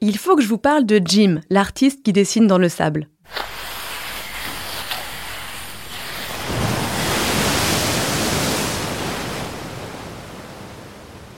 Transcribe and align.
Il 0.00 0.18
faut 0.18 0.36
que 0.36 0.42
je 0.42 0.48
vous 0.48 0.58
parle 0.58 0.84
de 0.84 1.00
Jim, 1.04 1.40
l'artiste 1.50 2.02
qui 2.02 2.12
dessine 2.12 2.46
dans 2.46 2.58
le 2.58 2.68
sable. 2.68 3.08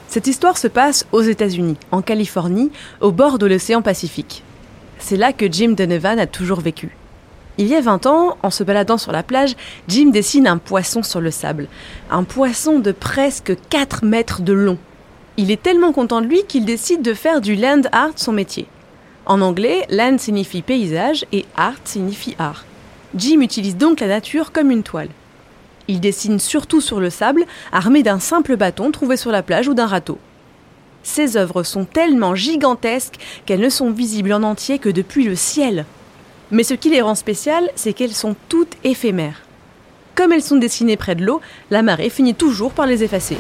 Cette 0.09 0.27
histoire 0.27 0.57
se 0.57 0.67
passe 0.67 1.07
aux 1.13 1.23
États-Unis, 1.23 1.77
en 1.91 2.03
Californie, 2.03 2.73
au 3.01 3.13
bord 3.13 3.39
de 3.39 3.47
l'océan 3.47 3.83
Pacifique. 3.83 4.43
C'est 4.99 5.17
là 5.17 5.33
que 5.33 5.51
Jim 5.51 5.75
Donovan 5.77 6.19
a 6.19 6.27
toujours 6.27 6.61
vécu. 6.61 6.97
Il 7.59 7.67
y 7.67 7.75
a 7.75 7.81
20 7.81 8.07
ans, 8.07 8.37
en 8.43 8.51
se 8.51 8.65
baladant 8.65 8.99
sur 8.99 9.13
la 9.13 9.23
plage, 9.23 9.57
Jim 9.89 10.11
dessine 10.11 10.47
un 10.47 10.59
poisson 10.59 11.03
sur 11.03 11.21
le 11.21 11.31
sable. 11.31 11.69
Un 12.11 12.25
poisson 12.25 12.81
de 12.81 12.93
presque 12.93 13.55
4 13.69 14.05
mètres 14.05 14.43
de 14.43 14.53
long. 14.53 14.79
Il 15.39 15.51
est 15.51 15.63
tellement 15.63 15.93
content 15.93 16.23
de 16.23 16.27
lui 16.27 16.45
qu'il 16.45 16.65
décide 16.65 17.03
de 17.03 17.13
faire 17.13 17.43
du 17.43 17.57
land 17.57 17.83
art 17.93 18.13
son 18.17 18.33
métier. 18.33 18.67
En 19.27 19.43
anglais, 19.43 19.87
land 19.91 20.17
signifie 20.17 20.63
paysage 20.63 21.27
et 21.31 21.45
art 21.57 21.75
signifie 21.85 22.35
art. 22.39 22.65
Jim 23.15 23.41
utilise 23.41 23.77
donc 23.77 24.01
la 24.01 24.07
nature 24.07 24.51
comme 24.51 24.71
une 24.71 24.83
toile. 24.83 25.11
Il 25.89 26.01
dessine 26.01 26.39
surtout 26.39 26.81
sur 26.81 27.01
le 27.01 27.11
sable, 27.11 27.45
armé 27.71 28.03
d'un 28.03 28.19
simple 28.19 28.57
bâton 28.57 28.91
trouvé 28.91 29.17
sur 29.17 29.31
la 29.31 29.43
plage 29.43 29.69
ou 29.69 29.75
d'un 29.75 29.87
râteau. 29.87 30.19
Ses 31.03 31.37
œuvres 31.37 31.63
sont 31.63 31.85
tellement 31.85 32.35
gigantesques 32.35 33.19
qu'elles 33.45 33.61
ne 33.61 33.69
sont 33.69 33.91
visibles 33.91 34.33
en 34.33 34.43
entier 34.43 34.79
que 34.79 34.89
depuis 34.89 35.25
le 35.25 35.37
ciel. 35.37 35.85
Mais 36.51 36.63
ce 36.63 36.75
qui 36.75 36.89
les 36.89 37.03
rend 37.03 37.15
spéciales, 37.15 37.71
c'est 37.75 37.93
qu'elles 37.93 38.15
sont 38.15 38.37
toutes 38.49 38.77
éphémères. 38.85 39.43
Comme 40.15 40.33
elles 40.33 40.43
sont 40.43 40.57
dessinées 40.57 40.97
près 40.97 41.15
de 41.15 41.25
l'eau, 41.25 41.41
la 41.71 41.83
marée 41.83 42.11
finit 42.11 42.35
toujours 42.35 42.73
par 42.73 42.87
les 42.87 43.05
effacer. 43.05 43.37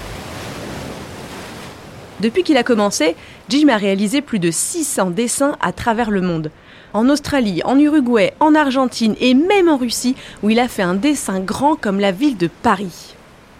Depuis 2.20 2.42
qu'il 2.42 2.56
a 2.56 2.62
commencé, 2.62 3.14
Jim 3.48 3.68
a 3.68 3.76
réalisé 3.76 4.22
plus 4.22 4.38
de 4.38 4.50
600 4.50 5.10
dessins 5.10 5.56
à 5.60 5.72
travers 5.72 6.10
le 6.10 6.22
monde. 6.22 6.50
En 6.94 7.10
Australie, 7.10 7.60
en 7.64 7.78
Uruguay, 7.78 8.32
en 8.40 8.54
Argentine 8.54 9.16
et 9.20 9.34
même 9.34 9.68
en 9.68 9.76
Russie, 9.76 10.16
où 10.42 10.48
il 10.48 10.58
a 10.58 10.68
fait 10.68 10.82
un 10.82 10.94
dessin 10.94 11.40
grand 11.40 11.76
comme 11.76 12.00
la 12.00 12.12
ville 12.12 12.38
de 12.38 12.48
Paris. 12.62 13.14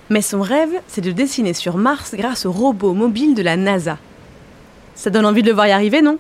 Mais 0.09 0.23
son 0.23 0.41
rêve, 0.41 0.81
c'est 0.87 1.03
de 1.03 1.11
dessiner 1.11 1.53
sur 1.53 1.77
Mars 1.77 2.15
grâce 2.17 2.47
au 2.47 2.53
robot 2.53 2.95
mobile 2.95 3.35
de 3.35 3.43
la 3.43 3.57
NASA. 3.57 3.99
Ça 4.95 5.11
donne 5.11 5.27
envie 5.27 5.43
de 5.43 5.49
le 5.49 5.55
voir 5.55 5.67
y 5.67 5.73
arriver, 5.73 6.01
non? 6.01 6.19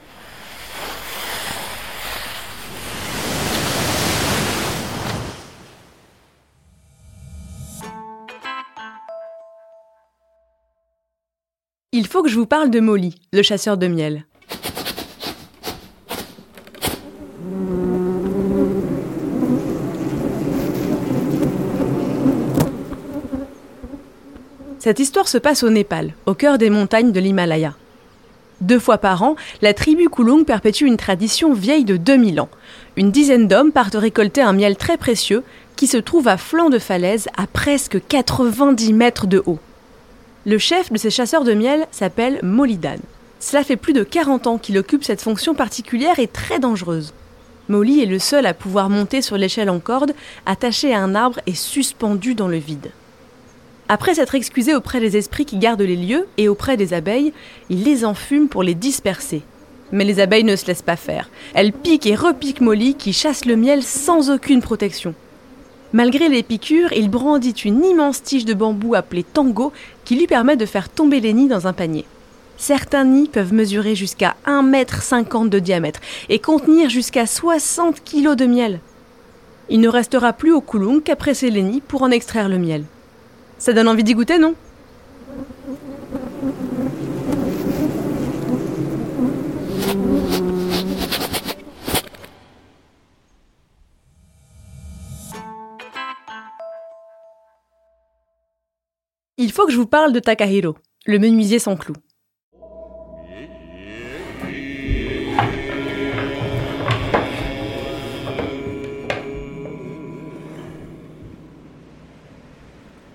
Il 11.98 12.06
faut 12.06 12.22
que 12.22 12.28
je 12.28 12.38
vous 12.38 12.44
parle 12.44 12.68
de 12.68 12.78
Molly, 12.78 13.14
le 13.32 13.40
chasseur 13.40 13.78
de 13.78 13.86
miel. 13.86 14.26
Cette 24.78 24.98
histoire 24.98 25.26
se 25.26 25.38
passe 25.38 25.62
au 25.62 25.70
Népal, 25.70 26.12
au 26.26 26.34
cœur 26.34 26.58
des 26.58 26.68
montagnes 26.68 27.12
de 27.12 27.18
l'Himalaya. 27.18 27.72
Deux 28.60 28.78
fois 28.78 28.98
par 28.98 29.22
an, 29.22 29.34
la 29.62 29.72
tribu 29.72 30.10
Kulung 30.10 30.44
perpétue 30.44 30.84
une 30.84 30.98
tradition 30.98 31.54
vieille 31.54 31.86
de 31.86 31.96
2000 31.96 32.42
ans. 32.42 32.50
Une 32.98 33.10
dizaine 33.10 33.48
d'hommes 33.48 33.72
partent 33.72 33.94
récolter 33.94 34.42
un 34.42 34.52
miel 34.52 34.76
très 34.76 34.98
précieux 34.98 35.42
qui 35.76 35.86
se 35.86 35.96
trouve 35.96 36.28
à 36.28 36.36
flanc 36.36 36.68
de 36.68 36.78
falaise 36.78 37.28
à 37.38 37.46
presque 37.46 38.06
90 38.06 38.92
mètres 38.92 39.26
de 39.26 39.42
haut. 39.46 39.60
Le 40.48 40.58
chef 40.58 40.92
de 40.92 40.96
ces 40.96 41.10
chasseurs 41.10 41.42
de 41.42 41.54
miel 41.54 41.88
s'appelle 41.90 42.38
Molidan. 42.44 43.00
Cela 43.40 43.64
fait 43.64 43.74
plus 43.74 43.92
de 43.92 44.04
40 44.04 44.46
ans 44.46 44.58
qu'il 44.58 44.78
occupe 44.78 45.02
cette 45.02 45.20
fonction 45.20 45.56
particulière 45.56 46.20
et 46.20 46.28
très 46.28 46.60
dangereuse. 46.60 47.14
Molly 47.68 48.00
est 48.00 48.06
le 48.06 48.20
seul 48.20 48.46
à 48.46 48.54
pouvoir 48.54 48.88
monter 48.88 49.22
sur 49.22 49.36
l'échelle 49.36 49.68
en 49.68 49.80
corde, 49.80 50.14
attaché 50.46 50.94
à 50.94 51.00
un 51.00 51.16
arbre 51.16 51.40
et 51.46 51.54
suspendu 51.56 52.36
dans 52.36 52.46
le 52.46 52.58
vide. 52.58 52.92
Après 53.88 54.14
s'être 54.14 54.36
excusé 54.36 54.72
auprès 54.72 55.00
des 55.00 55.16
esprits 55.16 55.46
qui 55.46 55.58
gardent 55.58 55.82
les 55.82 55.96
lieux 55.96 56.28
et 56.36 56.48
auprès 56.48 56.76
des 56.76 56.94
abeilles, 56.94 57.32
il 57.68 57.82
les 57.82 58.04
enfume 58.04 58.48
pour 58.48 58.62
les 58.62 58.74
disperser. 58.74 59.42
Mais 59.90 60.04
les 60.04 60.20
abeilles 60.20 60.44
ne 60.44 60.54
se 60.54 60.66
laissent 60.66 60.80
pas 60.80 60.94
faire. 60.94 61.28
Elles 61.54 61.72
piquent 61.72 62.06
et 62.06 62.14
repiquent 62.14 62.60
Molly 62.60 62.94
qui 62.94 63.12
chasse 63.12 63.46
le 63.46 63.56
miel 63.56 63.82
sans 63.82 64.30
aucune 64.30 64.62
protection. 64.62 65.12
Malgré 65.92 66.28
les 66.28 66.42
piqûres, 66.42 66.92
il 66.92 67.08
brandit 67.08 67.52
une 67.52 67.84
immense 67.84 68.22
tige 68.22 68.44
de 68.44 68.54
bambou 68.54 68.94
appelée 68.94 69.22
tango 69.22 69.72
qui 70.04 70.16
lui 70.16 70.26
permet 70.26 70.56
de 70.56 70.66
faire 70.66 70.88
tomber 70.88 71.20
les 71.20 71.32
nids 71.32 71.48
dans 71.48 71.66
un 71.66 71.72
panier. 71.72 72.04
Certains 72.56 73.04
nids 73.04 73.28
peuvent 73.28 73.52
mesurer 73.52 73.94
jusqu'à 73.94 74.34
1,50 74.46 75.42
m 75.44 75.48
de 75.48 75.58
diamètre 75.58 76.00
et 76.28 76.38
contenir 76.38 76.88
jusqu'à 76.88 77.26
60 77.26 78.02
kg 78.02 78.34
de 78.34 78.46
miel. 78.46 78.80
Il 79.68 79.80
ne 79.80 79.88
restera 79.88 80.32
plus 80.32 80.52
au 80.52 80.60
coulomb 80.60 81.00
qu'à 81.00 81.16
presser 81.16 81.50
les 81.50 81.62
nids 81.62 81.82
pour 81.86 82.02
en 82.02 82.10
extraire 82.10 82.48
le 82.48 82.58
miel. 82.58 82.84
Ça 83.58 83.72
donne 83.72 83.88
envie 83.88 84.04
d'y 84.04 84.14
goûter, 84.14 84.38
non? 84.38 84.54
Il 99.38 99.52
faut 99.52 99.66
que 99.66 99.72
je 99.72 99.76
vous 99.76 99.84
parle 99.84 100.14
de 100.14 100.18
Takahiro, 100.18 100.76
le 101.04 101.18
menuisier 101.18 101.58
sans 101.58 101.76
clous. 101.76 101.92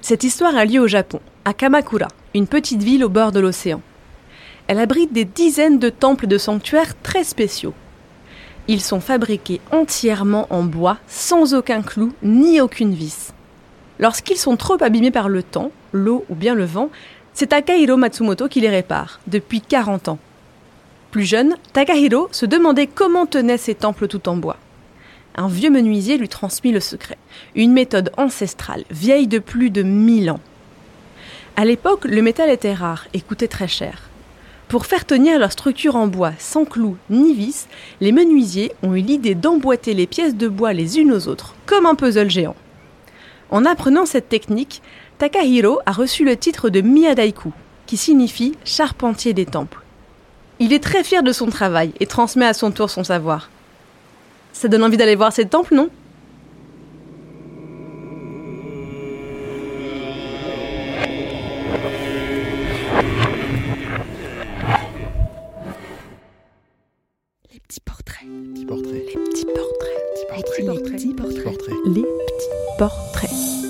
Cette 0.01 0.23
histoire 0.23 0.55
a 0.55 0.65
lieu 0.65 0.79
au 0.79 0.87
Japon, 0.87 1.21
à 1.43 1.55
Kamakura, 1.55 2.09
une 2.35 2.45
petite 2.45 2.83
ville 2.83 3.03
au 3.03 3.09
bord 3.09 3.31
de 3.31 3.39
l'océan. 3.39 3.81
Elle 4.67 4.77
abrite 4.77 5.13
des 5.13 5.25
dizaines 5.25 5.79
de 5.79 5.89
temples 5.89 6.27
de 6.27 6.37
sanctuaires 6.37 7.01
très 7.01 7.23
spéciaux. 7.23 7.73
Ils 8.67 8.81
sont 8.81 8.99
fabriqués 8.99 9.59
entièrement 9.71 10.45
en 10.51 10.61
bois, 10.61 10.99
sans 11.07 11.55
aucun 11.55 11.81
clou 11.81 12.13
ni 12.21 12.61
aucune 12.61 12.93
vis. 12.93 13.33
Lorsqu'ils 13.97 14.37
sont 14.37 14.55
trop 14.55 14.77
abîmés 14.83 15.09
par 15.09 15.27
le 15.27 15.41
temps, 15.41 15.71
l'eau 15.91 16.25
ou 16.29 16.35
bien 16.35 16.55
le 16.55 16.65
vent, 16.65 16.89
c'est 17.33 17.47
Takahiro 17.47 17.97
Matsumoto 17.97 18.47
qui 18.47 18.61
les 18.61 18.69
répare, 18.69 19.19
depuis 19.27 19.61
40 19.61 20.09
ans. 20.09 20.19
Plus 21.11 21.25
jeune, 21.25 21.55
Takahiro 21.73 22.29
se 22.31 22.45
demandait 22.45 22.87
comment 22.87 23.25
tenaient 23.25 23.57
ces 23.57 23.75
temples 23.75 24.07
tout 24.07 24.29
en 24.29 24.37
bois. 24.37 24.57
Un 25.35 25.47
vieux 25.47 25.69
menuisier 25.69 26.17
lui 26.17 26.29
transmit 26.29 26.71
le 26.71 26.79
secret, 26.79 27.17
une 27.55 27.71
méthode 27.71 28.11
ancestrale, 28.17 28.83
vieille 28.91 29.27
de 29.27 29.39
plus 29.39 29.69
de 29.69 29.83
1000 29.83 30.31
ans. 30.31 30.39
À 31.55 31.65
l'époque, 31.65 32.05
le 32.05 32.21
métal 32.21 32.49
était 32.49 32.73
rare 32.73 33.07
et 33.13 33.21
coûtait 33.21 33.47
très 33.47 33.67
cher. 33.67 34.09
Pour 34.67 34.85
faire 34.85 35.05
tenir 35.05 35.37
leur 35.37 35.51
structure 35.51 35.97
en 35.97 36.07
bois 36.07 36.31
sans 36.39 36.63
clous 36.63 36.95
ni 37.09 37.33
vis, 37.33 37.67
les 37.99 38.13
menuisiers 38.13 38.71
ont 38.83 38.95
eu 38.95 39.01
l'idée 39.01 39.35
d'emboîter 39.35 39.93
les 39.93 40.07
pièces 40.07 40.35
de 40.35 40.47
bois 40.47 40.71
les 40.71 40.97
unes 40.97 41.11
aux 41.11 41.27
autres, 41.27 41.55
comme 41.65 41.85
un 41.85 41.95
puzzle 41.95 42.29
géant. 42.29 42.55
En 43.51 43.65
apprenant 43.65 44.05
cette 44.05 44.29
technique, 44.29 44.81
Takahiro 45.17 45.79
a 45.85 45.91
reçu 45.91 46.23
le 46.23 46.37
titre 46.37 46.69
de 46.69 46.79
Miyadaiku, 46.79 47.51
qui 47.85 47.97
signifie 47.97 48.57
charpentier 48.63 49.33
des 49.33 49.45
temples. 49.45 49.81
Il 50.59 50.71
est 50.71 50.81
très 50.81 51.03
fier 51.03 51.21
de 51.21 51.33
son 51.33 51.47
travail 51.47 51.91
et 51.99 52.05
transmet 52.05 52.45
à 52.45 52.53
son 52.53 52.71
tour 52.71 52.89
son 52.89 53.03
savoir. 53.03 53.49
Ça 54.53 54.69
donne 54.69 54.83
envie 54.83 54.95
d'aller 54.95 55.15
voir 55.15 55.33
ces 55.33 55.45
temples, 55.45 55.75
non? 55.75 55.89
Portraits. 70.33 70.43
Petit 70.43 70.65
portrait. 70.65 70.91
Les 70.91 70.97
petits 70.97 71.13
portraits. 71.13 71.43
Portrait. 71.43 71.73
Les 71.85 72.01
petits 72.01 72.77
portraits. 72.77 73.60